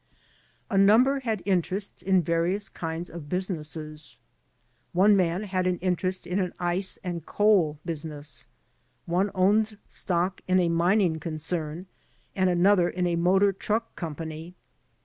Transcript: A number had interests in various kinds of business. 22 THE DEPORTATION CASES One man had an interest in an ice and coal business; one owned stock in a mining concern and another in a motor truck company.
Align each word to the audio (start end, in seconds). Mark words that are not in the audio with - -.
A 0.71 0.79
number 0.79 1.19
had 1.19 1.43
interests 1.45 2.01
in 2.01 2.23
various 2.23 2.69
kinds 2.69 3.07
of 3.07 3.29
business. 3.29 3.73
22 3.73 3.91
THE 3.91 3.93
DEPORTATION 3.93 4.17
CASES 4.17 4.19
One 4.93 5.15
man 5.15 5.43
had 5.47 5.67
an 5.67 5.77
interest 5.77 6.25
in 6.25 6.39
an 6.39 6.53
ice 6.59 6.97
and 7.03 7.23
coal 7.27 7.77
business; 7.85 8.47
one 9.05 9.29
owned 9.35 9.77
stock 9.87 10.41
in 10.47 10.59
a 10.59 10.69
mining 10.69 11.19
concern 11.19 11.85
and 12.35 12.49
another 12.49 12.89
in 12.89 13.05
a 13.05 13.15
motor 13.15 13.53
truck 13.53 13.95
company. 13.95 14.55